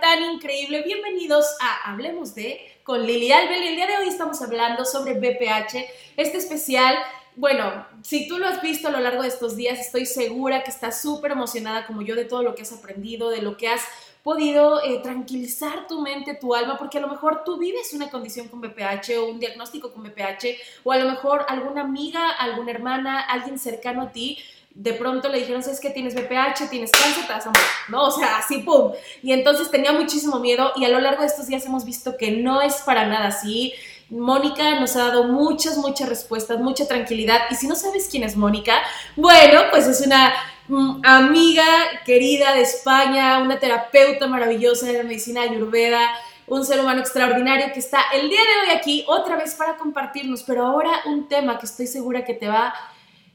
[0.00, 0.82] tan increíble.
[0.82, 3.60] Bienvenidos a Hablemos de con Lili Albel.
[3.60, 5.84] El día de hoy estamos hablando sobre BPH.
[6.16, 6.96] Este especial,
[7.34, 10.70] bueno, si tú lo has visto a lo largo de estos días, estoy segura que
[10.70, 13.82] estás súper emocionada como yo de todo lo que has aprendido, de lo que has
[14.22, 18.46] podido eh, tranquilizar tu mente, tu alma, porque a lo mejor tú vives una condición
[18.46, 23.20] con BPH o un diagnóstico con BPH, o a lo mejor alguna amiga, alguna hermana,
[23.20, 24.38] alguien cercano a ti
[24.74, 25.90] de pronto le dijeron, ¿sabes qué?
[25.90, 27.52] Tienes BPH, tienes cáncer, te vas a
[27.88, 28.02] ¿no?
[28.02, 28.92] O sea, así, ¡pum!
[29.22, 32.32] Y entonces tenía muchísimo miedo y a lo largo de estos días hemos visto que
[32.32, 33.72] no es para nada así.
[34.10, 37.42] Mónica nos ha dado muchas, muchas respuestas, mucha tranquilidad.
[37.50, 38.82] Y si no sabes quién es Mónica,
[39.14, 40.34] bueno, pues es una
[40.66, 41.64] mm, amiga
[42.04, 46.00] querida de España, una terapeuta maravillosa de la medicina ayurveda,
[46.48, 50.42] un ser humano extraordinario que está el día de hoy aquí otra vez para compartirnos,
[50.42, 52.74] pero ahora un tema que estoy segura que te va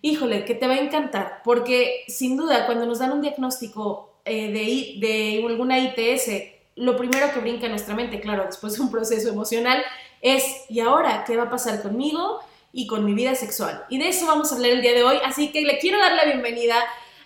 [0.02, 4.52] híjole, que te va a encantar, porque sin duda cuando nos dan un diagnóstico eh,
[4.52, 6.32] de, de alguna ITS,
[6.76, 9.84] lo primero que brinca en nuestra mente, claro, después de un proceso emocional,
[10.22, 12.40] es, ¿y ahora qué va a pasar conmigo
[12.72, 13.84] y con mi vida sexual?
[13.90, 16.14] Y de eso vamos a hablar el día de hoy, así que le quiero dar
[16.14, 16.76] la bienvenida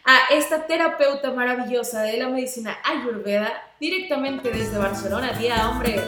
[0.05, 5.37] a esta terapeuta maravillosa de la medicina ayurveda, directamente desde Barcelona.
[5.37, 6.01] Tía, hombre,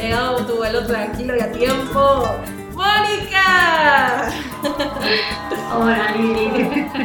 [0.00, 2.24] llegado tu vuelo tranquilo y a tiempo.
[2.74, 4.30] ¡Mónica!
[5.74, 6.50] Hola, Lili.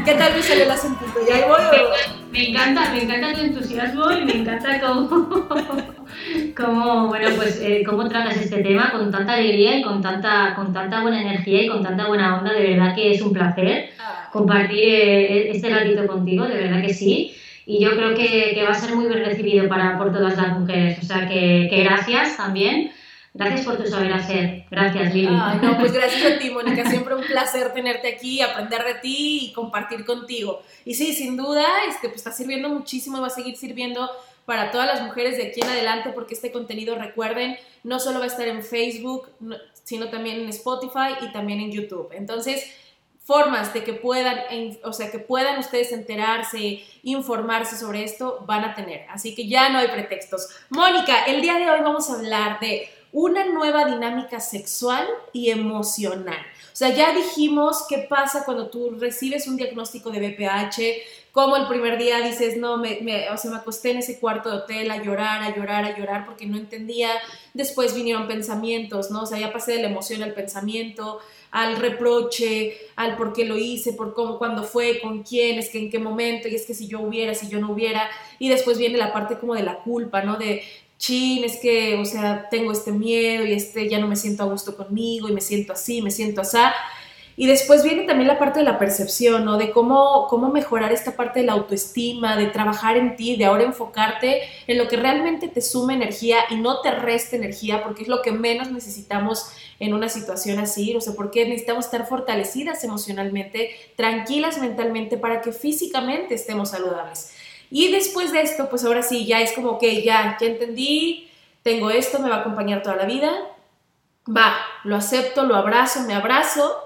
[0.06, 1.20] ¿Qué tal me salió el acentito?
[1.28, 2.18] ¿Ya voy o...?
[2.32, 5.08] Me encanta, me encanta tu entusiasmo y me encanta cómo,
[6.58, 10.72] cómo bueno, pues, eh, cómo tratas este tema con tanta alegría y con tanta, con
[10.72, 12.54] tanta buena energía y con tanta buena onda.
[12.54, 14.30] De verdad que es un placer ah.
[14.32, 17.36] compartir eh, este ratito contigo, de verdad que sí.
[17.66, 20.60] Y yo creo que, que va a ser muy bien recibido para, por todas las
[20.60, 21.00] mujeres.
[21.02, 22.92] O sea que, que gracias también
[23.38, 24.66] Gracias por tu saber hacer.
[24.70, 25.28] Gracias, Lili.
[25.62, 26.84] no, pues gracias a ti, Mónica.
[26.90, 30.62] Siempre un placer tenerte aquí, aprender de ti y compartir contigo.
[30.86, 34.10] Y sí, sin duda, este, pues está sirviendo muchísimo y va a seguir sirviendo
[34.46, 38.26] para todas las mujeres de aquí en adelante, porque este contenido, recuerden, no solo va
[38.26, 39.30] a estar en Facebook,
[39.84, 42.10] sino también en Spotify y también en YouTube.
[42.14, 42.64] Entonces,
[43.28, 44.40] formas de que puedan,
[44.86, 49.06] o sea, que puedan ustedes enterarse, informarse sobre esto, van a tener.
[49.10, 50.48] Así que ya no hay pretextos.
[50.70, 56.38] Mónica, el día de hoy vamos a hablar de una nueva dinámica sexual y emocional.
[56.38, 60.82] O sea, ya dijimos qué pasa cuando tú recibes un diagnóstico de BPH,
[61.32, 64.50] como el primer día dices, no, me, me, o sea, me acosté en ese cuarto
[64.50, 67.12] de hotel a llorar, a llorar, a llorar porque no entendía.
[67.54, 69.22] Después vinieron pensamientos, ¿no?
[69.22, 71.20] O sea, ya pasé de la emoción al pensamiento,
[71.52, 75.78] al reproche, al por qué lo hice, por cómo, cuándo fue, con quién, es que
[75.78, 78.10] en qué momento, y es que si yo hubiera, si yo no hubiera.
[78.40, 80.38] Y después viene la parte como de la culpa, ¿no?
[80.38, 80.64] De,
[80.98, 84.48] chin, es que, o sea, tengo este miedo y este ya no me siento a
[84.48, 86.58] gusto conmigo y me siento así, me siento así.
[87.40, 89.60] Y después viene también la parte de la percepción, ¿no?
[89.60, 93.64] De cómo, cómo mejorar esta parte de la autoestima, de trabajar en ti, de ahora
[93.64, 98.08] enfocarte en lo que realmente te suma energía y no te reste energía, porque es
[98.08, 103.70] lo que menos necesitamos en una situación así, o sea, porque necesitamos estar fortalecidas emocionalmente,
[103.96, 107.37] tranquilas mentalmente, para que físicamente estemos saludables.
[107.70, 111.30] Y después de esto, pues ahora sí, ya es como que ya, ya entendí,
[111.64, 113.32] tengo esto, me va a acompañar toda la vida,
[114.26, 116.84] va, lo acepto, lo abrazo, me abrazo,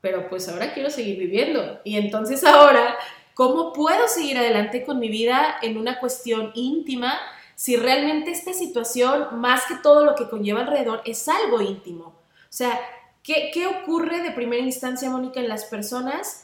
[0.00, 1.80] pero pues ahora quiero seguir viviendo.
[1.84, 2.96] Y entonces ahora,
[3.34, 7.18] ¿cómo puedo seguir adelante con mi vida en una cuestión íntima
[7.56, 12.06] si realmente esta situación, más que todo lo que conlleva alrededor, es algo íntimo?
[12.06, 12.80] O sea,
[13.22, 16.43] ¿qué, qué ocurre de primera instancia, Mónica, en las personas?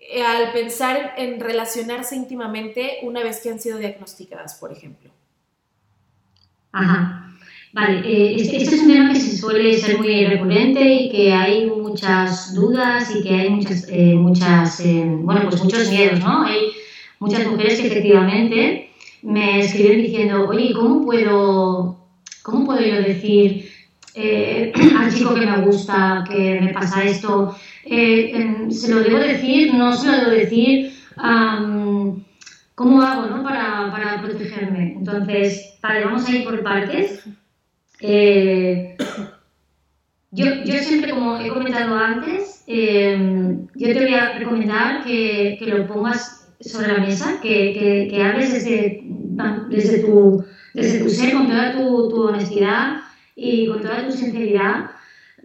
[0.00, 5.10] Eh, al pensar en relacionarse íntimamente una vez que han sido diagnosticadas, por ejemplo.
[6.72, 7.26] Ajá.
[7.72, 11.32] Vale, eh, este, este, es un tema que se suele ser muy recurrente y que
[11.32, 16.44] hay muchas dudas y que hay muchas, eh, bueno, pues muchos miedos, ¿no?
[16.44, 16.72] Hay
[17.20, 18.90] muchas mujeres que efectivamente
[19.22, 22.00] me escriben diciendo, oye, ¿cómo puedo,
[22.42, 23.70] cómo puedo yo decir
[24.16, 27.54] al chico que me gusta que me pasa esto?
[27.92, 30.92] Eh, se lo debo decir, no se lo debo decir,
[32.76, 33.42] ¿cómo hago ¿no?
[33.42, 34.92] para, para, protegerme?
[34.92, 37.28] Entonces, vale, vamos a ir por partes.
[37.98, 38.96] Eh,
[40.30, 45.66] yo, yo, siempre, como he comentado antes, em, yo te voy a recomendar que, que,
[45.66, 49.02] lo pongas sobre la mesa, que, que, que hables desde,
[49.68, 50.44] desde, tu,
[50.74, 53.00] desde tu ser con toda tu, tu honestidad
[53.34, 54.90] y con toda tu sinceridad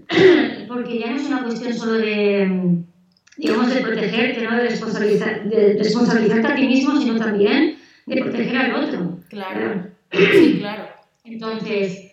[0.67, 2.83] porque ya no es una cuestión solo de,
[3.37, 4.55] digamos, de protegerte, ¿no?
[4.55, 9.19] de, responsabilizar, de responsabilizarte a ti mismo, sino también de proteger al otro.
[9.29, 10.87] Claro, sí, claro.
[11.23, 12.11] Entonces...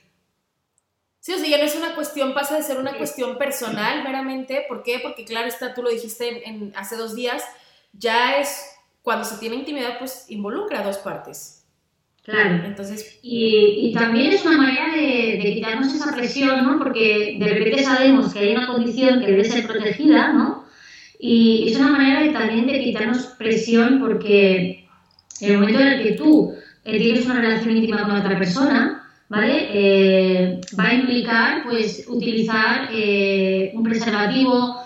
[1.20, 4.64] Sí, o sea, ya no es una cuestión, pasa de ser una cuestión personal meramente.
[4.68, 4.98] ¿Por qué?
[5.00, 7.44] Porque claro, está, tú lo dijiste en, hace dos días,
[7.92, 11.61] ya es, cuando se tiene intimidad, pues involucra a dos partes.
[12.24, 12.64] Claro.
[12.64, 16.78] Entonces, y, y, también es una manera de, de, quitarnos esa presión, ¿no?
[16.78, 20.64] Porque de repente sabemos que hay una condición que debe ser protegida, ¿no?
[21.18, 24.88] Y es una manera de, también de quitarnos presión porque
[25.40, 26.54] en el momento en el que tú
[26.84, 29.68] eh, tienes una relación íntima con otra persona, ¿vale?
[29.72, 34.82] Eh, va a implicar, pues, utilizar eh, un preservativo,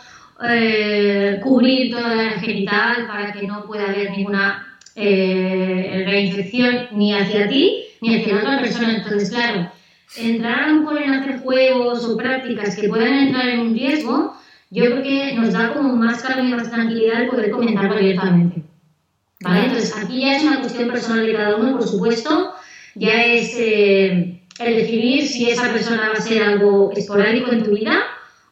[1.43, 4.66] cubrir toda la genital para que no pueda haber ninguna
[4.97, 8.97] eh, reinfección ni hacia ti ni hacia otra persona.
[8.97, 9.71] Entonces, claro,
[10.17, 14.35] entrar a lo mejor en hacer juegos o prácticas que puedan entrar en un riesgo,
[14.71, 18.63] yo creo que nos da como más calma y más tranquilidad el poder comentarlo abiertamente.
[19.41, 19.67] ¿Vale?
[19.67, 22.55] Entonces, aquí ya es una cuestión personal de cada uno, por supuesto,
[22.95, 27.73] ya es eh, el decidir si esa persona va a ser algo esporádico en tu
[27.73, 28.03] vida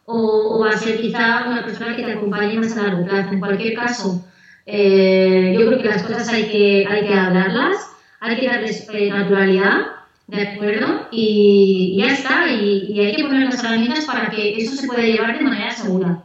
[0.05, 3.33] o, o va a ser quizá una persona que te acompañe más a largo plazo.
[3.33, 4.23] En cualquier caso,
[4.67, 7.77] eh, yo creo que las cosas hay que, hay que hablarlas,
[8.21, 9.87] hay que darles eh, naturalidad,
[10.27, 11.09] ¿de acuerdo?
[11.11, 15.37] Y ya está, y, hay que poner las herramientas para que eso se pueda llevar
[15.37, 16.23] de manera segura.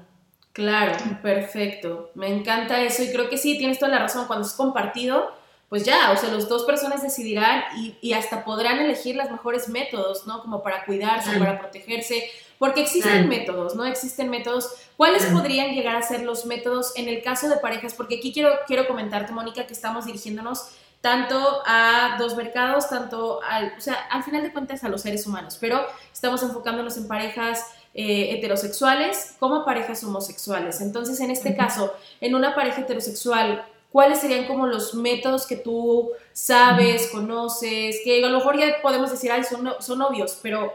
[0.54, 2.12] Claro, perfecto.
[2.16, 4.28] Me encanta eso y creo que sí, tienes toda la razón.
[4.28, 5.32] Cuando es compartido,
[5.70, 9.70] pues ya, o sea, las dos personas decidirán y, y, hasta podrán elegir los mejores
[9.70, 10.42] métodos, ¿no?
[10.42, 12.24] Como para cuidarse, para protegerse,
[12.58, 13.86] porque existen métodos, ¿no?
[13.86, 14.74] Existen métodos.
[14.98, 17.94] ¿Cuáles podrían llegar a ser los métodos en el caso de parejas?
[17.94, 20.72] Porque aquí quiero, quiero comentarte, Mónica, que estamos dirigiéndonos
[21.02, 25.26] tanto a dos mercados, tanto al, o sea, al final de cuentas a los seres
[25.28, 27.64] humanos, pero estamos enfocándonos en parejas
[27.94, 30.82] eh, heterosexuales como parejas homosexuales.
[30.82, 36.10] Entonces, en este caso, en una pareja heterosexual, ¿cuáles serían como los métodos que tú
[36.34, 40.74] sabes, conoces, que a lo mejor ya podemos decir, ay, son, son obvios, pero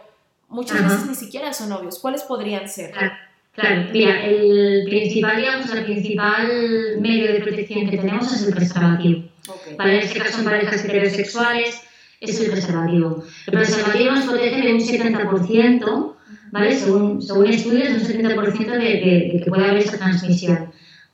[0.48, 1.98] muchas veces ni siquiera son obvios.
[1.98, 2.92] ¿Cuáles podrían ser?
[3.52, 6.48] Claro, mira, el principal, digamos, el principal
[7.00, 9.28] medio de protección que tenemos es el preservativo.
[9.76, 11.80] Para en este caso, en parejas heterosexuales,
[12.20, 13.24] es el preservativo.
[13.46, 16.14] El preservativo nos protege de un 70%,
[16.50, 16.76] ¿vale?
[16.76, 20.72] Según, según estudios, un 70% de, de, que puede haber esa transmisión.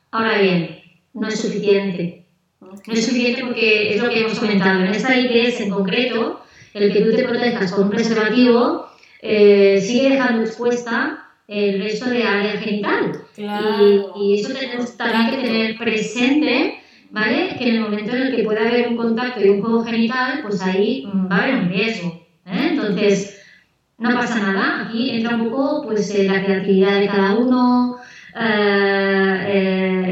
[0.09, 0.80] Ahora bien,
[1.13, 2.25] no es suficiente.
[2.59, 4.83] No es suficiente porque es lo que hemos comentado.
[4.83, 6.41] En esta ITS en concreto,
[6.73, 8.87] el que tú te protejas con un preservativo
[9.21, 13.23] eh, sigue dejando expuesta el resto de área genital.
[13.35, 16.79] Y, eso tenemos también que tener presente,
[17.09, 17.55] ¿vale?
[17.57, 20.39] Que en el momento en el que pueda haber un contacto y un juego genital,
[20.43, 22.25] pues ahí va a haber un riesgo.
[22.45, 22.69] ¿eh?
[22.71, 23.41] Entonces,
[23.97, 24.87] no pasa nada.
[24.87, 27.97] Aquí entra un poco pues, la creatividad de cada uno,
[28.39, 30.10] eh, el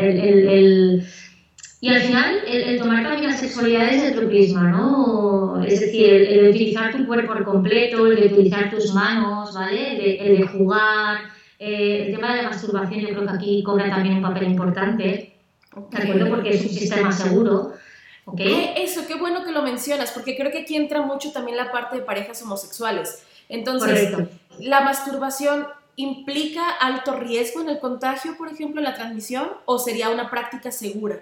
[1.81, 5.63] y al final, el, tomar también la sexualidad es el prisma, ¿no?
[5.63, 9.93] Es decir, el, utilizar tu cuerpo por completo, el de utilizar tus manos, ¿vale?
[10.19, 11.19] El de, jugar.
[11.57, 15.35] Eh, el tema de la masturbación yo creo que aquí cobra también un papel importante,
[15.91, 16.29] ¿de acuerdo?
[16.29, 17.73] Porque es un sistema seguro.
[18.25, 18.73] ¿okay?
[18.77, 21.97] Eso, qué bueno que lo mencionas, porque creo que aquí entra mucho también la parte
[21.97, 23.23] de parejas homosexuales.
[23.47, 24.13] Entonces,
[24.59, 25.65] la masturbación
[25.95, 30.71] implica alto riesgo en el contagio, por ejemplo, en la transmisión, o sería una práctica
[30.71, 31.21] segura?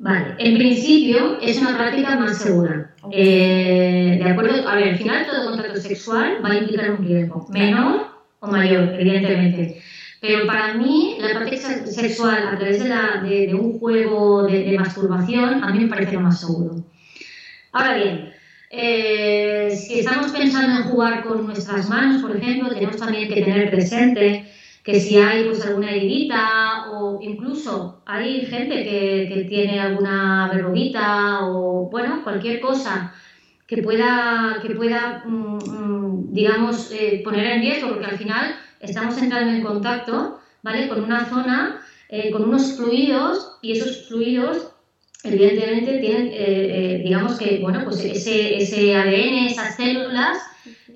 [0.00, 2.94] Vale, en principio es una práctica más segura.
[3.12, 7.46] Eh, de acuerdo, a ver, al final todo contacto sexual va a implicar un riesgo,
[7.50, 8.06] menor
[8.40, 9.82] o mayor, evidentemente.
[10.22, 15.80] Pero para mí, la práctica sexual a través de, un juego de, masturbación, a mí
[15.80, 16.82] me parece lo más seguro.
[17.72, 18.32] Ahora bien,
[18.70, 23.70] eh, si estamos pensando en jugar con nuestras manos, por ejemplo, tenemos también que tener
[23.70, 24.50] presente
[24.82, 31.46] que si hay pues alguna heridita o incluso hay gente que, que tiene alguna verruguita
[31.46, 33.14] o bueno, cualquier cosa
[33.66, 39.16] que pueda, que pueda mm, mm, digamos, eh, poner en riesgo, porque al final estamos
[39.18, 40.88] entrando en contacto, ¿vale?
[40.88, 44.72] Con una zona, eh, con unos fluidos y esos fluidos
[45.22, 50.38] evidentemente tienen, eh, digamos que, bueno, pues ese, ese ADN, esas células,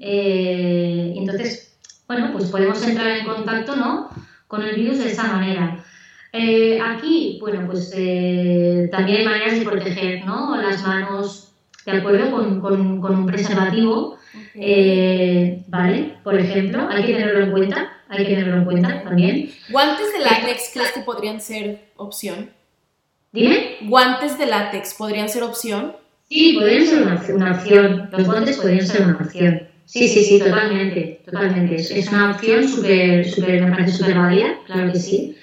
[0.00, 1.73] entonces
[2.06, 4.10] bueno, pues podemos entrar en contacto ¿no?
[4.46, 5.84] con el virus de esa manera.
[6.32, 10.56] Eh, aquí, bueno, pues eh, también hay maneras de proteger ¿no?
[10.60, 11.52] las manos,
[11.86, 14.18] de acuerdo con, con, un preservativo,
[14.54, 16.16] eh, ¿vale?
[16.24, 19.50] Por ejemplo, hay que tenerlo en cuenta, hay que tenerlo en cuenta también.
[19.70, 22.50] ¿Guantes de látex crees que podrían ser opción?
[23.30, 23.76] ¿Dime?
[23.82, 25.94] ¿Guantes de látex podrían ser opción?
[26.28, 29.73] Sí, podrían ser una, una opción, los guantes podrían ser una opción.
[29.86, 31.76] Sí, sí, sí, totalmente, totalmente.
[31.76, 35.36] Es una opción súper, súper, me parece súper válida, claro que sí.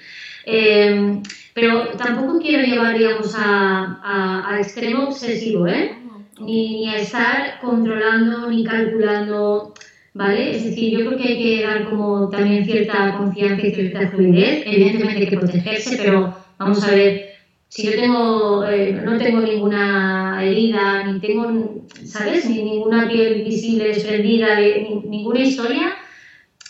[0.44, 1.22] Em,
[1.54, 5.96] pero tampoco quiero llevar, digamos, a, a, extremo obsesivo, ¿eh?
[6.40, 9.74] Ni, a estar controlando ni calculando,
[10.14, 10.56] ¿vale?
[10.56, 14.64] Es decir, yo creo que hay que dar como también cierta confianza y cierta fluidez.
[14.66, 17.31] Evidentemente hay que protegerse, pero vamos a ver,
[17.72, 22.44] si yo tengo, eh, no tengo ninguna herida, ni tengo, ¿sabes?
[22.44, 25.94] Ni ninguna piel visible desprendida, ni, ninguna historia,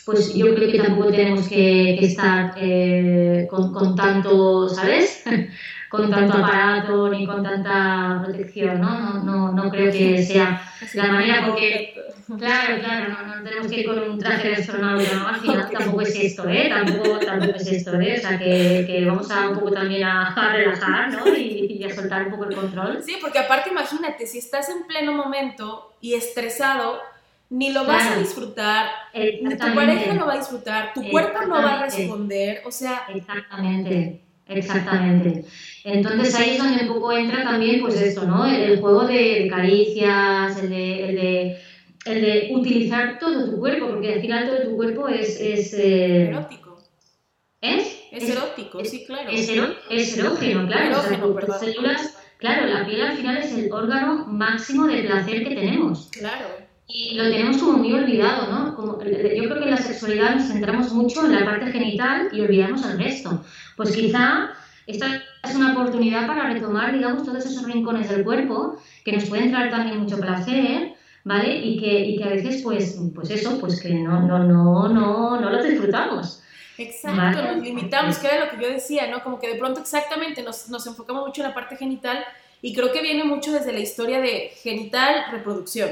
[0.07, 5.25] pues yo creo que tampoco tenemos que, estar eh, con, con, tanto, ¿sabes?
[5.93, 8.99] con tanto aparato ni con tanta protección, ¿no?
[8.99, 10.63] No, no, no creo que sea
[10.95, 11.93] la manera porque,
[12.39, 15.29] claro, claro, no, no tenemos que ir con un traje de astronauta, ¿no?
[15.29, 16.71] Al final tampoco es esto, ¿eh?
[16.71, 18.17] Tampoco, tampoco es esto, ¿eh?
[18.17, 21.29] O sea, que, que vamos a un poco también a, relajar, ¿no?
[21.29, 23.03] Y, y, a soltar un poco el control.
[23.05, 27.01] Sí, porque aparte imagínate, si estás en pleno momento y estresado,
[27.51, 31.57] ni lo vas a disfrutar, ni tu pareja lo va a disfrutar, tu cuerpo no
[31.57, 33.03] va a responder, o sea...
[33.15, 34.23] Exactamente.
[34.49, 35.45] Exactamente.
[35.85, 38.47] Entonces ahí es donde un poco entra también, pues esto, ¿no?
[38.47, 41.59] El, juego de, caricias, el de, el, de,
[42.07, 45.41] el de, utilizar todo tu cuerpo, porque al final todo tu cuerpo es...
[45.41, 46.29] es eh...
[46.29, 46.79] Erótico.
[47.61, 48.01] ¿Es?
[48.13, 49.31] Es, erótico, sí, claro.
[49.31, 49.49] Es,
[49.91, 51.01] es erógeno, claro.
[51.01, 56.11] Erógeno, células, claro, la piel al final es el órgano máximo de placer que tenemos.
[56.13, 56.47] Claro.
[56.89, 58.75] Y lo tenemos como muy olvidado, ¿no?
[58.75, 62.41] Como, yo creo que en la sexualidad nos centramos mucho en la parte genital y
[62.41, 63.43] olvidamos el resto.
[63.77, 64.51] Pues quizá
[64.87, 69.51] esta es una oportunidad para retomar, digamos, todos esos rincones del cuerpo que nos pueden
[69.51, 71.57] traer también mucho placer, ¿vale?
[71.57, 75.41] Y que, y que a veces, pues, pues eso, pues que no, no, no, no,
[75.41, 76.43] no lo disfrutamos.
[76.79, 79.23] Exacto, nos limitamos, que era lo que yo decía, ¿no?
[79.23, 82.25] Como que de pronto exactamente nos, nos enfocamos mucho en la parte genital
[82.61, 85.91] y creo que viene mucho desde la historia de genital, reproducción.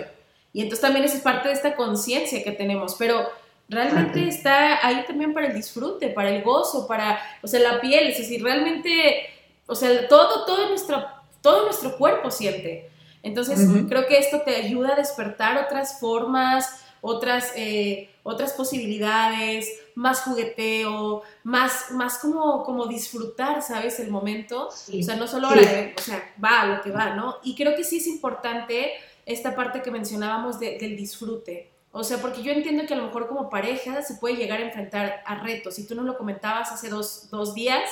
[0.52, 3.28] Y entonces también es parte de esta conciencia que tenemos, pero
[3.70, 8.08] realmente está ahí también para el disfrute, para el gozo, para, o sea, la piel,
[8.08, 9.26] es decir, realmente,
[9.66, 11.06] o sea, todo, todo nuestro,
[11.40, 12.90] todo nuestro cuerpo siente.
[13.22, 20.22] Entonces, creo que esto te ayuda a despertar otras formas, otras, eh, otras posibilidades, más
[20.22, 24.00] jugueteo, más, más como, como disfrutar, ¿sabes?
[24.00, 24.68] El momento.
[24.68, 27.36] O sea, no solo, o sea, va lo que va, ¿no?
[27.44, 28.92] Y creo que sí es importante
[29.26, 31.70] esta parte que mencionábamos del disfrute.
[31.92, 34.64] O sea, porque yo entiendo que a lo mejor como pareja se puede llegar a
[34.64, 35.78] enfrentar a retos.
[35.78, 37.82] Y tú nos lo comentabas hace dos, dos días,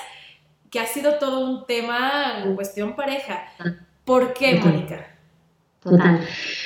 [0.71, 3.45] que ha sido todo un tema en cuestión pareja.
[4.05, 5.15] ¿Por qué, Mónica?
[5.83, 6.21] Total.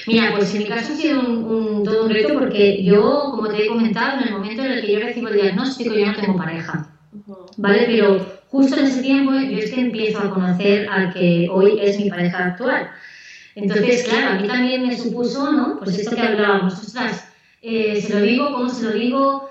[0.07, 3.65] Mira, pues en mi caso ha sido un, todo un reto porque yo, como te
[3.65, 6.37] he comentado, en el momento en el que yo recibo el diagnóstico, yo no tengo
[6.37, 6.89] pareja.
[7.57, 7.85] ¿Vale?
[7.87, 11.99] Pero justo en ese tiempo yo es que empiezo a conocer al que hoy es
[11.99, 12.91] mi pareja actual.
[13.54, 15.78] Entonces, claro, a mí también me supuso, ¿no?
[15.78, 17.25] Pues esto que hablábamos, ostras,
[17.61, 19.49] eh, se lo digo, ¿cómo se lo digo?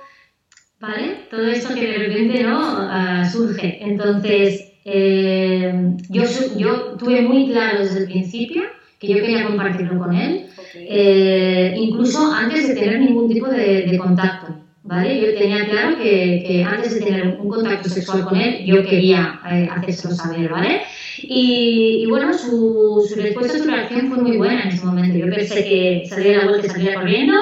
[0.79, 1.27] ¿Vale?
[1.29, 2.59] Todo esto que de repente, ¿no?
[2.61, 3.77] Ah, surge.
[3.81, 6.23] Entonces, eh, yo,
[6.57, 8.63] yo tuve muy claro desde el principio
[8.99, 14.57] que yo quería compartirlo con él, eh, incluso antes de tener ningún tipo de, contacto.
[14.83, 15.21] ¿Vale?
[15.21, 19.39] Yo tenía claro que, que, antes de tener un contacto sexual con él, yo quería
[19.43, 20.81] hacérselo saber, ¿vale?
[21.23, 25.17] Y, bueno, su, su, respuesta, su reacción fue muy buena en ese momento.
[25.17, 27.37] Yo pensé que salía la vuelta y salía corriendo,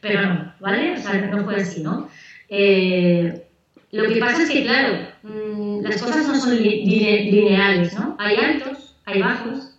[0.00, 0.94] pero no, ¿vale?
[0.94, 2.08] O sea, no fue así, ¿no?
[2.48, 3.44] Eh,
[3.90, 8.16] lo que pasa es que, claro, mm, las cosas no son lineales, ¿no?
[8.18, 9.74] Hay altos, hay bajos,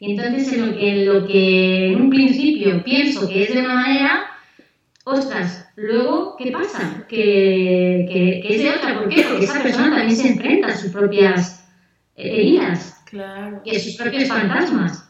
[0.00, 3.60] y entonces en lo, que, en lo que en un principio pienso que es de
[3.60, 4.24] una manera,
[5.04, 7.06] ostras, luego, ¿qué pasa?
[7.08, 8.98] Que, que, que es de otra.
[8.98, 9.24] ¿Por qué?
[9.28, 11.61] Porque esa persona también se enfrenta a sus propias
[12.22, 13.60] heridas claro.
[13.64, 15.08] y a sus propios fantasmas.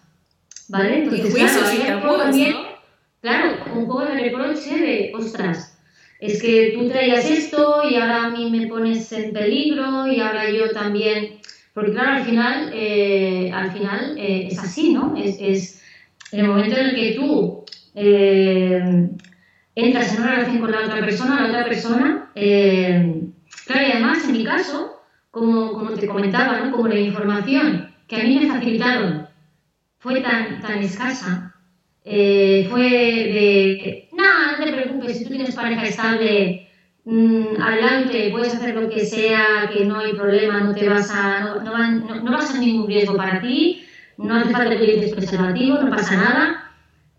[0.69, 1.05] ¿Vale?
[1.05, 2.55] Entonces, claro, también,
[3.21, 5.79] claro, un poco de reproche de, ostras,
[6.23, 10.49] es que tú traías esto y ahora a mí me pones en peligro y ahora
[10.51, 11.41] yo también.
[11.75, 15.17] Porque claro, al final, eh, al final eh, es así, ¿no?
[15.17, 15.83] Es, es,
[16.31, 17.65] en el momento en el que tú
[17.97, 19.09] eh,
[19.75, 24.33] entras en una relación con la otra persona, la otra persona, claro, y además en
[24.33, 24.92] mi caso,
[25.33, 26.73] como, como te comentaba, ¿no?
[26.73, 29.27] como la información que a mí me facilitaron
[29.99, 31.55] fue tan, tan escasa,
[32.05, 36.61] eh, fue de, no, no te preocupes, si tú tienes pareja estable,
[37.05, 41.41] mmm, adelante, puedes hacer lo que sea, que no hay problema, no te vas a,
[41.41, 43.79] no, no, no, vas a ningún riesgo para ti,
[44.19, 46.57] no hace falta que utilices preservativo, no pasa nada.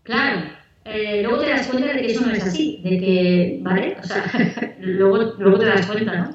[0.04, 0.50] Claro,
[0.84, 3.96] eh, luego te das cuenta de que eso no es así, de que, ¿vale?
[3.98, 4.24] O sea,
[4.76, 6.30] luego, luego te das cuenta, ¿no?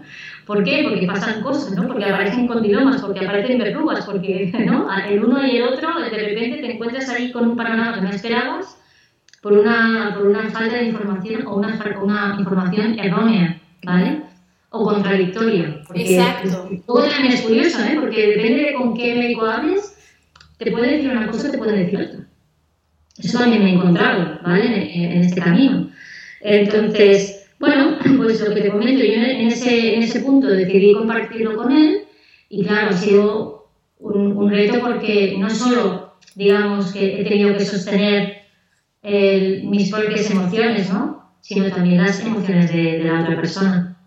[0.49, 0.83] ¿Por qué?
[0.83, 1.85] Porque pasan cosas, ¿no?
[1.85, 4.87] Porque aparecen condilomas, porque aparecen verrugas, porque ¿no?
[5.07, 8.09] el uno y el otro, de repente te encuentras ahí con un panorama que no
[8.09, 8.75] esperabas
[9.43, 14.23] por una, por una falta de información o una, una información errónea, ¿vale?
[14.71, 15.83] O contradictoria.
[15.85, 16.67] Porque Exacto.
[16.87, 17.97] Todo también es curioso, ¿eh?
[17.99, 19.99] Porque depende de con qué médico hables,
[20.57, 22.25] te puede decir una cosa, te puede decir otra.
[23.19, 24.65] Eso también me he encontrado, ¿vale?
[24.65, 25.91] En, en este camino.
[26.41, 31.55] Entonces, bueno, pues lo que te comento, yo en ese, en ese punto decidí compartirlo
[31.55, 32.05] con él
[32.49, 37.65] y claro, ha sido un, un reto porque no solo, digamos, que he tenido que
[37.65, 38.43] sostener
[39.03, 41.31] el, mis propias emociones, ¿no?
[41.41, 43.97] Sino también las emociones de, de la otra persona.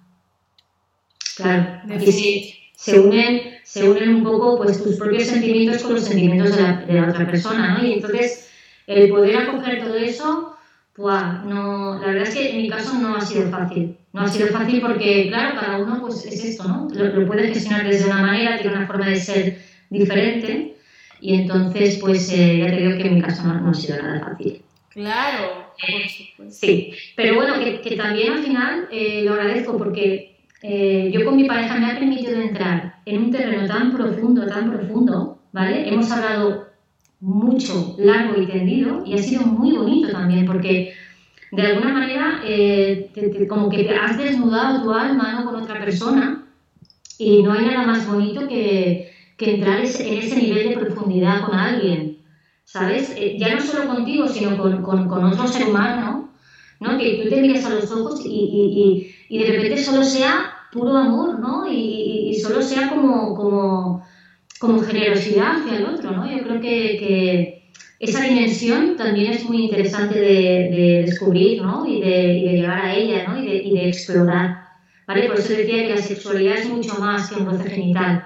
[1.37, 6.05] Claro, aquí sí se unen, se unen un poco pues tus propios sentimientos con los
[6.05, 7.87] sentimientos de la, de la otra persona, ¿no?
[7.87, 8.51] Y entonces
[8.87, 10.57] el poder acoger todo eso,
[10.97, 13.97] no, la verdad es que en mi caso no ha sido fácil.
[14.13, 16.89] No ha sido fácil porque, claro, cada uno pues es esto, ¿no?
[16.93, 19.59] Lo, lo puede gestionar desde una manera, tiene una forma de ser
[19.89, 20.77] diferente
[21.21, 24.03] y entonces pues eh, ya te digo que en mi caso no, no ha sido
[24.03, 24.63] nada fácil.
[24.91, 26.67] Claro, por supuesto.
[26.67, 31.37] Sí, pero bueno, que, que también al final eh, lo agradezco porque eh, yo con
[31.37, 35.89] mi pareja me ha permitido entrar en un terreno tan profundo, tan profundo, ¿vale?
[35.89, 36.72] Hemos hablado
[37.23, 40.93] mucho, largo y tendido y ha sido muy bonito también porque
[41.53, 45.45] de alguna manera eh, te, te, como que te has desnudado tu alma ¿no?
[45.45, 46.45] con otra persona
[47.19, 51.55] y no hay nada más bonito que, que entrar en ese nivel de profundidad con
[51.57, 52.19] alguien,
[52.65, 53.15] ¿sabes?
[53.17, 56.29] Eh, ya no solo contigo, sino con, con, con otro ser humano,
[56.81, 56.99] ¿no?
[56.99, 60.55] Que tú te miras a los ojos y, y, y, y de repente solo sea
[60.73, 61.71] puro amor, ¿no?
[61.71, 64.03] Y solo sea como, como,
[64.63, 66.31] como, generosidad hacia el otro, ¿no?
[66.31, 71.85] Yo creo que, que esa dimensión también es muy interesante de, de descubrir, ¿no?
[71.85, 73.43] Y de, y de, llegar a ella, ¿no?
[73.43, 74.61] Y de, y de explorar,
[75.09, 75.27] ¿vale?
[75.27, 78.25] Por eso decía que la sexualidad es mucho más que un goce genital,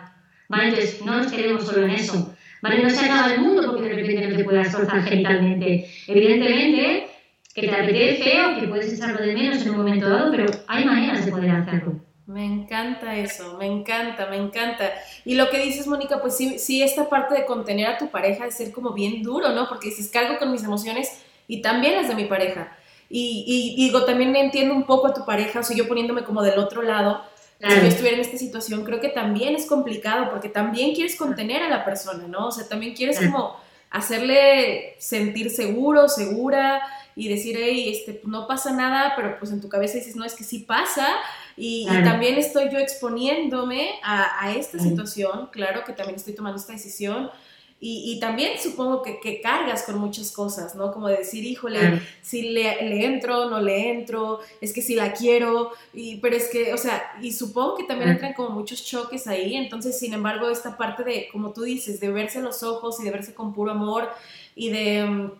[0.48, 0.68] ¿vale?
[0.68, 2.82] Entonces, no nos quedemos solo en eso, ¿vale?
[2.82, 5.86] No se acaba el mundo porque de repente no te puedas forzar genitalmente.
[6.06, 7.06] Evidentemente,
[7.54, 10.84] que te apetece o que puedes echarlo de menos en un momento dado, pero hay
[10.84, 12.05] maneras de poder hacerlo.
[12.26, 14.92] Me encanta eso, me encanta, me encanta.
[15.24, 18.44] Y lo que dices, Mónica, pues sí, sí, esta parte de contener a tu pareja
[18.44, 19.68] de ser como bien duro, ¿no?
[19.68, 21.08] Porque dices, cargo con mis emociones
[21.46, 22.76] y también las de mi pareja.
[23.08, 26.24] Y, y, y digo, también entiendo un poco a tu pareja, o sea, yo poniéndome
[26.24, 27.22] como del otro lado,
[27.60, 27.76] claro.
[27.76, 31.62] si yo estuviera en esta situación, creo que también es complicado porque también quieres contener
[31.62, 32.48] a la persona, ¿no?
[32.48, 33.56] O sea, también quieres como
[33.90, 36.82] hacerle sentir seguro, segura
[37.16, 40.34] y decir, hey, este, no pasa nada, pero pues en tu cabeza dices, no, es
[40.34, 41.08] que sí pasa.
[41.56, 42.00] Y, claro.
[42.00, 46.74] y también estoy yo exponiéndome a, a esta situación, claro que también estoy tomando esta
[46.74, 47.30] decisión.
[47.78, 50.92] Y, y también supongo que, que, cargas con muchas cosas, ¿no?
[50.92, 52.00] Como de decir, híjole, claro.
[52.22, 56.48] si le, le, entro, no le entro, es que si la quiero, y, pero es
[56.48, 60.48] que, o sea, y supongo que también entran como muchos choques ahí, entonces, sin embargo,
[60.48, 63.72] esta parte de, como tú dices, de verse los ojos y de verse con puro
[63.72, 64.08] amor
[64.54, 65.30] y de, mm,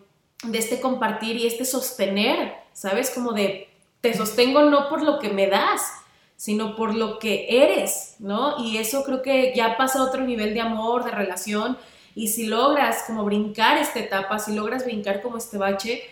[0.43, 3.09] de este compartir y este sostener, ¿sabes?
[3.09, 3.69] Como de,
[4.01, 5.81] te sostengo no por lo que me das,
[6.35, 8.63] sino por lo que eres, ¿no?
[8.63, 11.77] Y eso creo que ya pasa a otro nivel de amor, de relación,
[12.13, 16.03] y si logras como brincar esta etapa, si logras brincar como este bache,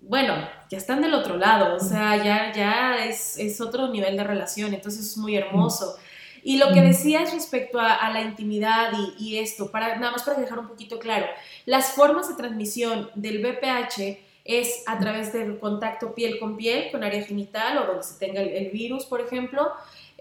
[0.00, 0.34] bueno,
[0.70, 4.74] ya están del otro lado, o sea, ya, ya es, es otro nivel de relación,
[4.74, 5.96] entonces es muy hermoso.
[6.42, 10.24] Y lo que decías respecto a, a la intimidad y, y, esto, para, nada más
[10.24, 11.26] para dejar un poquito claro,
[11.66, 17.04] las formas de transmisión del BPH es a través del contacto piel con piel, con
[17.04, 19.70] área genital o donde se tenga el, el virus, por ejemplo,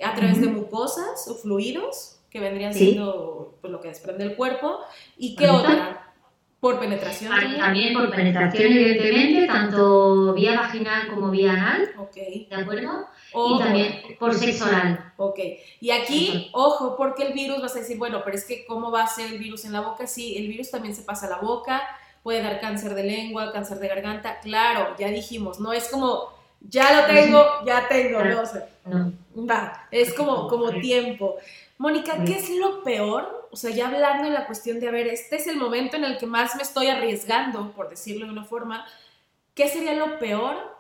[0.03, 2.91] a través de mucosas o fluidos, que vendrían ¿Sí?
[2.91, 4.79] siendo pues, lo que desprende el cuerpo.
[5.17, 6.13] ¿Y qué otra?
[6.60, 7.31] Por penetración.
[7.31, 7.60] También.
[7.60, 11.89] también por penetración, evidentemente, tanto vía vaginal como vía anal.
[11.97, 12.15] Ok.
[12.15, 13.07] ¿De acuerdo?
[13.33, 15.13] O, y también por sexo oral.
[15.17, 15.39] Ok.
[15.79, 19.03] Y aquí, ojo, porque el virus vas a decir, bueno, pero es que ¿cómo va
[19.03, 20.07] a ser el virus en la boca?
[20.07, 21.81] Sí, el virus también se pasa a la boca,
[22.23, 24.39] puede dar cáncer de lengua, cáncer de garganta.
[24.39, 29.13] Claro, ya dijimos, no es como, ya lo tengo, ya tengo, no, o sea, no.
[29.35, 31.37] Va, es como, como tiempo.
[31.77, 33.49] Mónica, ¿qué es lo peor?
[33.51, 36.03] O sea, ya hablando en la cuestión de, a ver, este es el momento en
[36.03, 38.85] el que más me estoy arriesgando, por decirlo de una forma,
[39.55, 40.70] ¿qué sería lo peor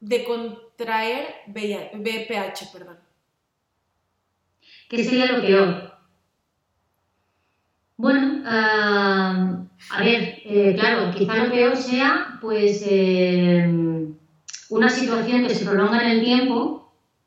[0.00, 2.72] de contraer VPH?
[2.72, 2.98] Perdón?
[4.88, 5.92] ¿Qué sería lo peor?
[7.96, 13.68] Bueno, uh, a ver, eh, claro, quizá lo peor sea, pues, eh,
[14.70, 16.78] una situación que se prolonga en el tiempo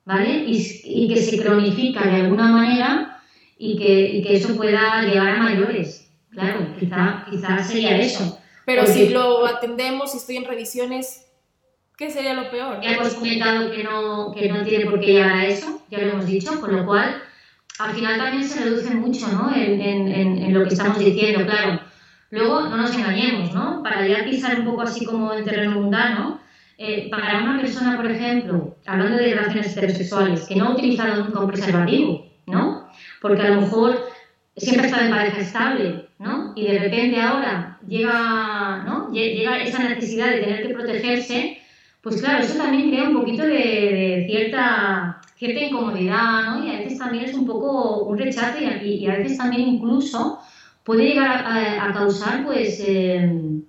[0.06, 0.46] ¿vale?
[0.48, 3.22] Y, y, que se cronifica de alguna manera
[3.58, 6.10] y que, y que eso pueda llegar a mayores.
[6.32, 8.40] Claro, quizá, quizá sería eso.
[8.66, 11.28] Pero Porque, si lo atendemos, si estoy en revisiones,
[12.02, 12.82] ¿qué sería lo peor?
[12.82, 16.14] Ya hemos comentado que no, que no tiene por qué llegar a eso, ya lo
[16.14, 17.22] hemos dicho, con lo cual
[17.78, 19.56] al final también se reduce mucho ¿no?
[19.56, 21.80] en, en, en lo que estamos diciendo, claro.
[22.32, 23.84] Luego, no nos engañemos, ¿no?
[23.84, 26.40] Para ya pisar un poco así como en terreno mundano,
[26.80, 31.40] eh, para una persona, por ejemplo, hablando de relaciones heterosexuales, que no ha utilizado nunca
[31.40, 32.90] un preservativo, ¿no?
[33.22, 34.10] Porque a lo mejor
[34.58, 36.54] siempre ha estado en pareja estable, ¿no?
[36.56, 39.12] Y de repente ahora llega, ¿no?
[39.12, 41.62] llega esa necesidad de tener que protegerse,
[42.02, 46.66] pues claro, eso también crea un poquito de, de cierta, cierta incomodidad, ¿no?
[46.66, 50.40] Y a veces también es un poco un rechazo y, y a veces también incluso
[50.84, 53.64] puede llegar a, causar pues, em,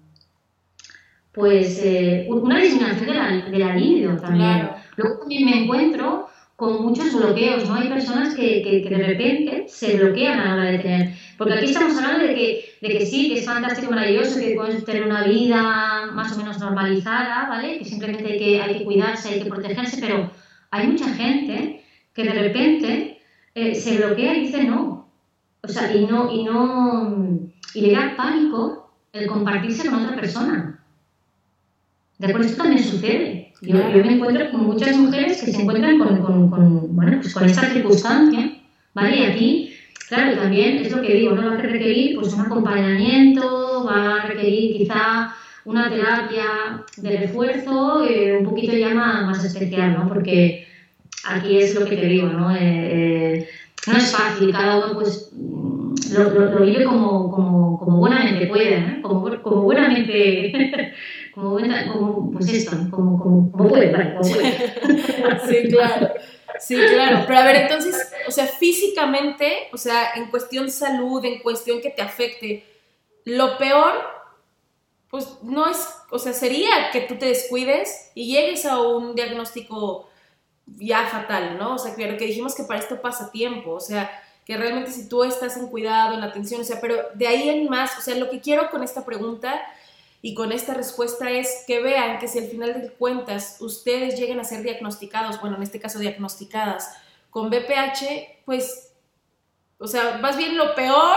[1.32, 4.70] pues eh, una disminución de la, de la libido también.
[4.96, 7.74] Luego también me encuentro con muchos bloqueos, ¿no?
[7.74, 11.14] Hay personas que, que, de repente se bloquean a la hora de tener.
[11.42, 14.84] Porque aquí estamos hablando de que, de que sí, que es fantástico, maravilloso, que puedes
[14.84, 17.78] tener una vida más o menos normalizada, ¿vale?
[17.78, 20.30] Que simplemente hay que, hay que cuidarse, hay que protegerse, pero
[20.70, 23.20] hay mucha gente que de repente
[23.54, 25.08] eh, se bloquea y dice no.
[25.62, 30.80] O sea, y no, y no, y le da pánico el compartirse con otra persona.
[32.18, 33.52] De acuerdo, esto también sucede.
[33.62, 37.34] Yo, yo, me encuentro con muchas mujeres que se encuentran con, con, con, bueno, pues
[37.34, 38.60] con esta circunstancia,
[38.94, 39.18] ¿vale?
[39.18, 39.71] Y aquí,
[40.12, 41.46] claro, también es lo que digo, ¿no?
[41.46, 48.36] Va a requerir pues un acompañamiento, va a requerir quizá una terapia de refuerzo eh,
[48.38, 50.08] un poquito ya más, más, especial, ¿no?
[50.08, 50.66] Porque
[51.24, 52.54] aquí es lo que te digo, ¿no?
[52.54, 53.48] Eh, eh,
[53.86, 58.98] no es fácil, cada uno pues lo, lo, vive como, como, como, buenamente puede, ¿eh?
[59.00, 60.92] como, como buenamente,
[61.34, 64.72] como, buena, como pues esto, como, como, como puede, vale, como puede.
[65.48, 66.10] Sí, claro.
[66.60, 67.24] Sí, claro.
[67.26, 71.90] Pero a ver, entonces, o sea, físicamente, o sea, en cuestión salud, en cuestión que
[71.90, 72.64] te afecte,
[73.24, 73.92] lo peor,
[75.08, 80.08] pues no es, o sea, sería que tú te descuides y llegues a un diagnóstico
[80.66, 81.74] ya fatal, ¿no?
[81.74, 84.10] O sea, claro que dijimos que para esto pasa tiempo, o sea,
[84.44, 87.68] que realmente si tú estás en cuidado, en atención, o sea, pero de ahí en
[87.68, 89.60] más, o sea, lo que quiero con esta pregunta
[90.24, 94.38] y con esta respuesta es que vean que si al final de cuentas ustedes lleguen
[94.38, 96.96] a ser diagnosticados, bueno, en este caso diagnosticadas
[97.28, 98.92] con BPH, pues,
[99.78, 101.16] o sea, más bien lo peor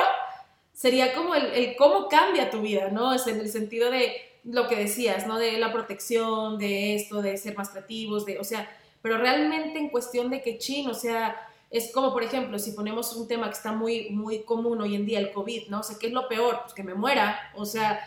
[0.73, 3.13] sería como el, cómo cambia tu vida, ¿no?
[3.13, 4.11] Es en el sentido de
[4.43, 5.37] lo que decías, ¿no?
[5.37, 8.67] De la protección, de esto, de ser más creativos, de, o sea,
[9.03, 13.15] pero realmente en cuestión de que chin, o sea, es como, por ejemplo, si ponemos
[13.15, 15.81] un tema que está muy, muy común hoy en día, el COVID, ¿no?
[15.81, 16.61] O sea, ¿qué es lo peor?
[16.63, 17.99] Pues que me muera, o sea,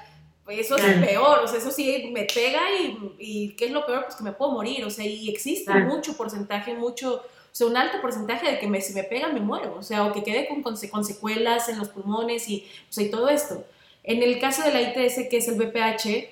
[0.48, 4.04] eso es peor, o sea, eso sí me pega y, y, ¿qué es lo peor?
[4.04, 7.76] Pues que me puedo morir, o sea, y existe mucho porcentaje, mucho, o sea, un
[7.76, 10.48] alto porcentaje de que me, si me pega me muero, o sea, o que quede
[10.48, 13.64] con, con, secuelas en los pulmones y, o sea, y todo esto.
[14.04, 16.28] En el caso de la ITS, que es el BPH,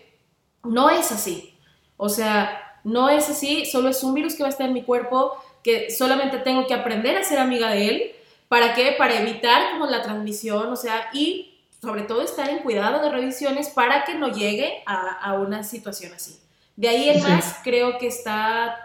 [0.65, 1.55] no es así,
[1.97, 4.83] o sea, no es así, solo es un virus que va a estar en mi
[4.83, 8.13] cuerpo, que solamente tengo que aprender a ser amiga de él.
[8.49, 8.95] ¿Para qué?
[8.97, 11.56] Para evitar como la transmisión, o sea, y
[11.87, 16.37] sobre todo estar en cuidado de revisiones para que no llegue a, una situación así.
[16.75, 18.77] De ahí en más creo que está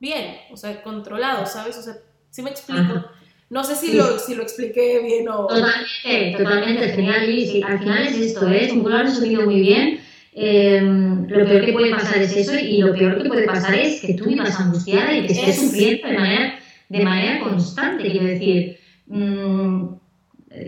[0.00, 1.78] bien, o sea, controlado, ¿sabes?
[1.78, 1.94] O sea,
[2.30, 3.04] ¿sí me explico?
[3.48, 5.46] No sé si, lo, si lo expliqué bien o...
[5.46, 8.68] Totalmente, totalmente, genial, y al final es esto, ¿eh?
[8.68, 10.00] Tú lo has resumido muy bien
[10.38, 14.02] Em, lo peor que puede pasar es eso y lo peor que puede pasar es
[14.02, 16.58] que tú vivas angustiada y que estés sufriendo de manera,
[16.90, 18.10] de manera constante.
[18.10, 19.84] Quiero decir, mm,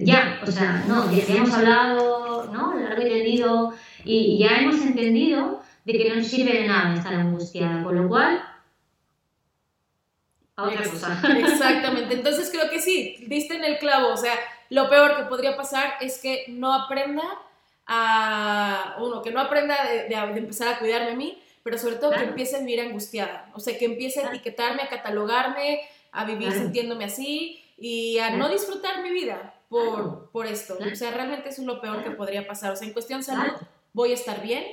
[0.02, 2.74] ya, o sea, no, ya, hemos hablado, ¿no?
[2.78, 3.74] Largo y tendido
[4.04, 8.08] y, ya hemos entendido de que no nos sirve de nada estar angustiada, con lo
[8.08, 8.44] cual
[10.56, 11.22] a otra cosa.
[11.38, 14.34] Exactamente, entonces creo que sí, viste en el clavo, o sea,
[14.70, 17.22] lo peor que podría pasar es que no aprenda
[17.86, 22.24] a uno, que no aprenda de, empezar a cuidarme a mí, pero sobre todo que
[22.24, 25.80] empiece a vivir angustiada, o sea, que empiece a etiquetarme, a catalogarme,
[26.12, 30.76] a vivir sintiéndome así y a no disfrutar mi vida por, por esto.
[30.80, 32.72] O sea, realmente eso es lo peor que podría pasar.
[32.72, 33.52] O sea, en cuestión salud,
[33.92, 34.64] voy a estar bien.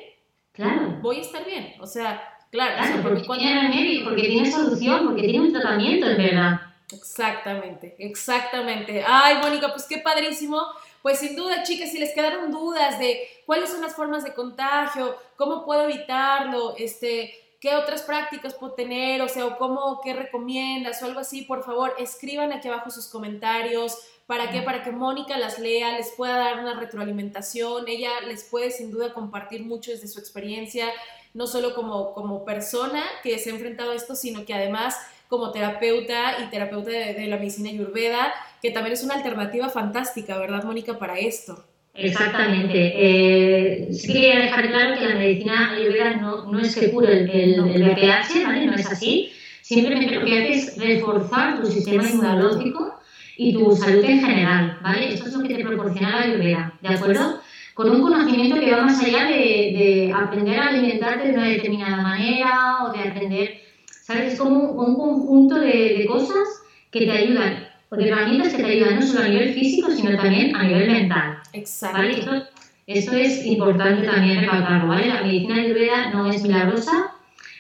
[0.52, 1.00] Claro.
[1.02, 1.74] Voy a estar bien.
[1.82, 3.02] O sea, claro.
[3.04, 6.62] porque, tiene remedio, porque tiene solución, porque tiene un tratamiento, en verdad.
[6.92, 9.04] Exactamente, exactamente.
[9.06, 10.62] Ay, Mónica, pues qué padrísimo
[11.06, 15.16] pues sin duda, chicas, si les quedaron dudas de cuáles son las formas de contagio,
[15.36, 17.32] cómo puedo evitarlo, este,
[17.62, 21.64] qué otras prácticas puedo tener, o sea, o cómo, qué recomiendas o algo así, por
[21.64, 24.00] favor, escriban aquí abajo sus comentarios.
[24.26, 24.62] ¿Para qué?
[24.62, 27.88] Para que Mónica las lea, les pueda dar una retroalimentación.
[27.88, 30.88] Ella les puede sin duda compartir mucho desde su experiencia,
[31.36, 34.96] no solo como, como persona que se ha enfrentado a esto, sino que además
[35.28, 40.64] como terapeuta y terapeuta de, la medicina ayurveda, que también es una alternativa fantástica, ¿verdad,
[40.64, 41.64] Mónica, para esto?
[41.94, 42.94] Exactamente.
[42.96, 47.30] Eh, sí quería dejar claro que la medicina ayurveda no, no es que cure el,
[47.30, 48.66] el, VPH, ¿vale?
[48.66, 49.32] No es así.
[49.62, 53.00] Simplemente lo que hace es reforzar tu sistema inmunológico
[53.38, 55.14] y tu salud en general, ¿vale?
[55.14, 57.40] Esto es lo que te proporciona la ayurveda, ¿de acuerdo?
[57.74, 61.98] Con un conocimiento que va más allá de, de aprender a alimentarte de una determinada
[61.98, 63.66] manera o de aprender
[64.06, 64.34] ¿Sabes?
[64.34, 66.48] Es como un conjunto de, cosas
[66.92, 70.16] que te ayudan, o de herramientas que te ayudan no solo a nivel físico, sino
[70.16, 71.40] también a nivel mental.
[71.54, 71.98] Exacto.
[71.98, 72.46] ¿vale?
[72.86, 75.08] Esto, es importante también recalcarlo, ¿vale?
[75.08, 77.15] La medicina ayurveda no es milagrosa,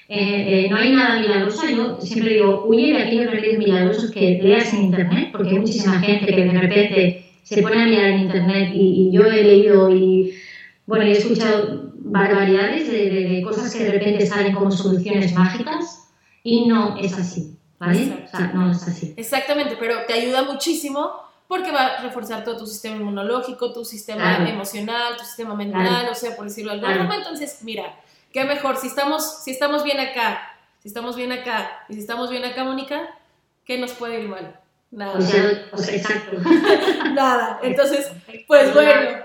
[0.08, 1.68] eh, eh, no hay nada milagroso.
[1.68, 5.60] Yo siempre digo, huye de aquí los remedios milagrosos que leas en internet, porque hay
[5.60, 9.90] muchísima gente que de repente se pone a mirar en internet y, yo he leído
[9.90, 10.36] y
[10.86, 16.10] bueno, he escuchado barbaridades de, cosas que de repente salen como soluciones mágicas
[16.44, 18.28] y no es así, ¿vale?
[18.32, 19.14] O sea, no es así.
[19.18, 21.12] Exactamente, pero te ayuda muchísimo
[21.48, 26.16] porque va a reforzar todo tu sistema inmunológico, tu sistema emocional, tu sistema mental, o
[26.16, 27.16] sea, por decirlo de alguna forma.
[27.18, 27.96] Entonces, mira,
[28.36, 32.30] qué mejor, si estamos, si estamos bien acá, si estamos bien acá y si estamos
[32.30, 33.18] bien acá, Mónica,
[33.64, 34.60] ¿qué nos puede ir mal?
[34.92, 35.18] Nada.
[35.18, 36.38] O sea, o sea, exacto.
[37.14, 37.62] Nada.
[37.64, 38.12] Entonces,
[38.46, 39.20] pues bueno,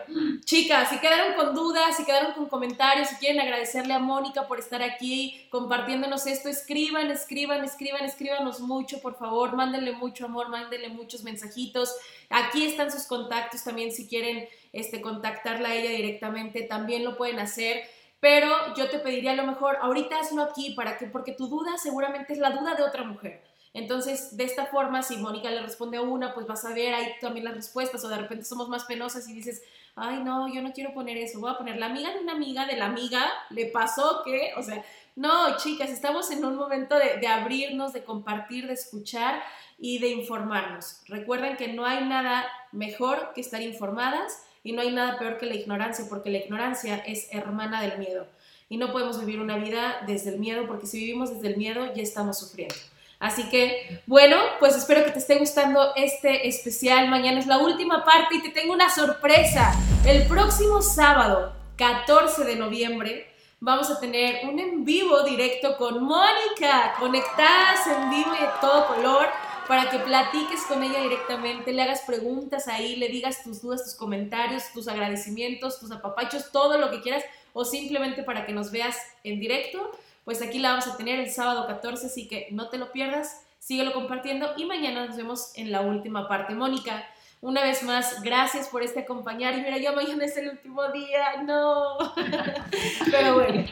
[0.45, 4.61] chicas, si quedaron con dudas, si quedaron con comentarios, si quieren agradecerle a Mónica por
[4.61, 10.89] estar aquí compartiéndonos esto, escriban, escriban, escriban, escríbanos mucho, por favor, mándenle mucho amor, mándenle
[10.89, 11.97] muchos mensajitos.
[12.29, 17.41] Aquí están sus contactos también si quieren este, contactarla a ella directamente, también lo pueden
[17.41, 17.83] hacer.
[18.21, 21.79] Pero yo te pediría a lo mejor, ahorita hazlo aquí, para que, porque tu duda
[21.79, 23.43] seguramente es la duda de otra mujer.
[23.73, 27.13] Entonces, de esta forma, si Mónica le responde a una, pues vas a ver ahí
[27.21, 29.63] también las respuestas, o de repente somos más penosas y dices,
[29.95, 32.67] ay, no, yo no quiero poner eso, voy a poner la amiga de una amiga
[32.67, 37.19] de la amiga, le pasó que, o sea, no, chicas, estamos en un momento de,
[37.19, 39.41] de abrirnos, de compartir, de escuchar
[39.79, 41.03] y de informarnos.
[41.07, 45.47] Recuerden que no hay nada mejor que estar informadas y no hay nada peor que
[45.47, 48.27] la ignorancia, porque la ignorancia es hermana del miedo.
[48.69, 51.93] Y no podemos vivir una vida desde el miedo, porque si vivimos desde el miedo
[51.95, 52.75] ya estamos sufriendo.
[53.19, 57.09] Así que, bueno, pues espero que te esté gustando este especial.
[57.09, 59.75] Mañana es la última parte y te tengo una sorpresa.
[60.07, 66.95] El próximo sábado, 14 de noviembre, vamos a tener un en vivo directo con Mónica,
[66.99, 69.27] conectadas en vivo y de todo color,
[69.71, 73.95] para que platiques con ella directamente, le hagas preguntas ahí, le digas tus dudas, tus
[73.95, 78.97] comentarios, tus agradecimientos, tus apapachos, todo lo que quieras, o simplemente para que nos veas
[79.23, 79.93] en directo
[80.25, 83.45] pues aquí la vamos a tener el sábado 14, así que no te lo pierdas,
[83.59, 86.55] síguelo compartiendo y mañana nos vemos en la última parte.
[86.55, 87.05] Mónica,
[87.41, 91.43] una vez más, gracias por este acompañar y mira, ya mañana es el último día,
[91.43, 91.97] no.
[93.11, 93.65] Pero bueno,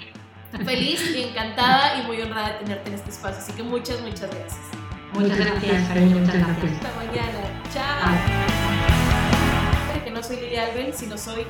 [0.65, 4.31] feliz y encantada y muy honrada de tenerte en este espacio, así que muchas, muchas
[4.31, 4.78] gracias.
[5.19, 6.73] Muchas gracias, cariño, muchas gracias.
[6.75, 8.15] Hasta mañana, chao.
[10.05, 11.45] Que no soy Lidia Albel, sino soy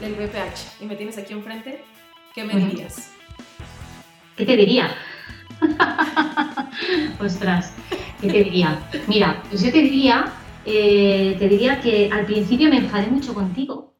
[0.00, 1.84] del BPH y me tienes aquí enfrente,
[2.34, 3.12] ¿qué me dirías?
[4.36, 4.90] ¿Qué te diría?
[7.20, 7.72] Ostras,
[8.20, 8.80] ¿qué te diría?
[9.06, 10.32] Mira, pues yo te diría,
[10.66, 13.91] eh, te diría que al principio me enfadé mucho contigo.